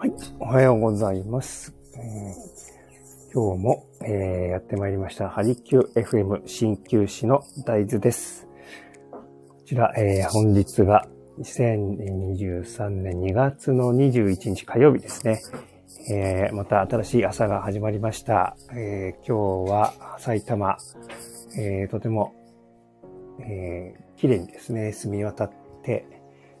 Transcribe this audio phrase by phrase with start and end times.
[0.00, 0.12] はい。
[0.38, 1.74] おはようございます。
[1.94, 5.28] えー、今日も、えー、やってまいりました。
[5.28, 8.46] ハリキュー FM 鍼灸師の大豆です。
[9.10, 11.06] こちら、えー、本日が
[11.40, 15.40] 2023年2月の21日火曜日ですね。
[16.10, 18.56] えー、また新しい朝が始まりました。
[18.74, 20.76] えー、今日は埼玉、
[21.58, 22.34] えー、とても、
[23.40, 26.04] えー、綺麗にですね、澄み渡って、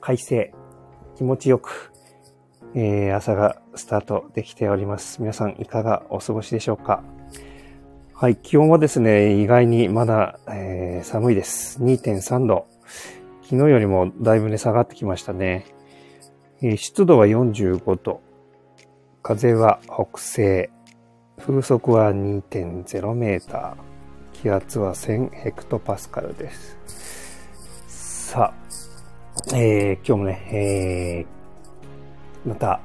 [0.00, 0.54] 快晴、
[1.16, 1.92] 気持ちよく、
[2.74, 5.20] えー、朝がスタートできております。
[5.20, 7.04] 皆さんいかがお過ごしでしょうか？
[8.14, 11.82] はい、気温はですね、意外にまだ、えー、寒いです。
[11.82, 12.66] 2.3度。
[13.52, 15.66] 昨日よりもだいぶね、下がってきましたね。
[16.62, 18.22] えー、湿度は45度。
[19.22, 20.70] 風は北西。
[21.38, 24.40] 風速は2.0メーター。
[24.40, 26.78] 気圧は1000ヘクトパスカルです。
[28.32, 28.54] さ
[29.52, 31.26] あ、えー、今日もね、
[32.46, 32.80] えー、また、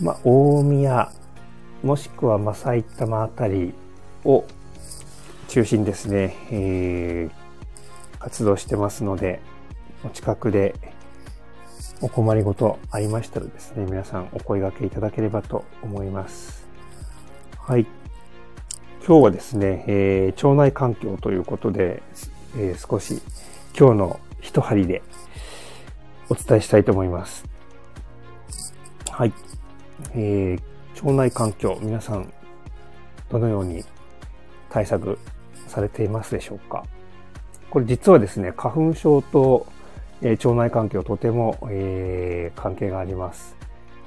[0.00, 1.12] まあ、大宮、
[1.82, 3.74] もしくはま埼玉あたり
[4.24, 4.46] を
[5.48, 7.47] 中心ですね、えー、
[8.18, 9.40] 活動してますので、
[10.04, 10.74] お近くで
[12.00, 16.68] お困りごとありましたらですね、皆さんお声掛けいただければと思います。
[17.58, 17.86] はい。
[19.06, 22.02] 今日はですね、えー、腸内環境ということで、
[22.56, 23.22] えー、少し
[23.78, 25.02] 今日の一針で
[26.28, 27.44] お伝えしたいと思います。
[29.10, 29.32] はい。
[30.14, 32.32] えー、腸内環境、皆さん、
[33.30, 33.84] どのように
[34.70, 35.18] 対策
[35.66, 36.84] されていますでしょうか？
[37.70, 39.66] これ実はですね、花粉症と、
[40.22, 43.56] えー、腸内環境とても、えー、関係があります。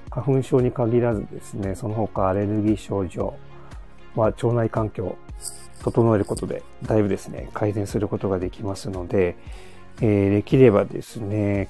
[0.10, 3.36] 花粉症に限らずですね、その他アレルギー症状
[4.16, 5.18] は腸内環境を
[5.84, 9.36] 整えることで、だいぶですね、改善することができますので、
[10.02, 11.70] えー、できればですね、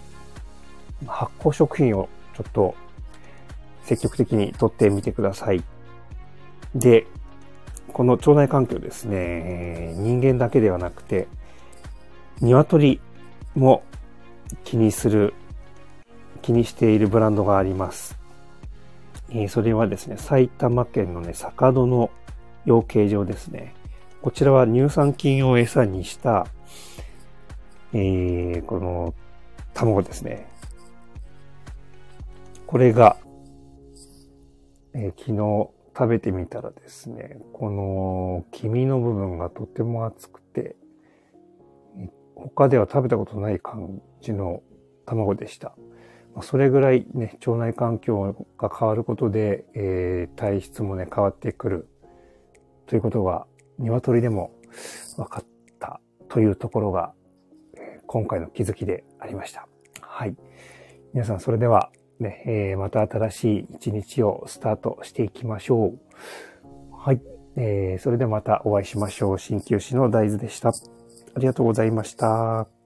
[1.06, 2.76] 発酵食品をちょっと
[3.84, 5.64] 積極的にとってみてください。
[6.74, 7.06] で、
[7.92, 11.28] この腸内環境ですね、人間だけではなくて、
[12.42, 13.00] 鶏
[13.56, 13.84] も
[14.64, 15.34] 気にする、
[16.42, 18.18] 気にしているブランドがあります。
[19.30, 22.12] えそれはですね、埼玉県のね、坂戸の
[22.66, 23.74] 養鶏場ですね。
[24.22, 26.48] こちらは乳酸菌を餌にした、
[27.94, 29.14] えー、この
[29.74, 30.48] 卵ですね。
[32.68, 33.18] これが
[34.94, 40.76] えー、昨日食べてみたらですね、この黄身の部分がとても厚くて、
[42.36, 44.62] 他では食べたことない感じの
[45.06, 45.76] 卵でした。
[46.42, 51.90] それぐらいね、腸内環境が変わることで、えー、体質もね、変わってくる
[52.88, 53.46] ということが、
[53.80, 54.52] 鶏でも
[55.18, 55.46] 分かっ
[55.80, 56.00] た
[56.30, 57.14] というところが、
[58.08, 59.68] 今回の気づきでありました。
[60.02, 60.36] はい。
[61.14, 66.00] 皆さん、それではね、えー、また新しい一日をスタートしていきましょう。
[66.96, 67.22] はい。
[67.58, 69.38] えー、それではまたお会いしましょう。
[69.38, 70.72] 鍼灸師の大豆でした。
[71.36, 72.81] ありがとうございました。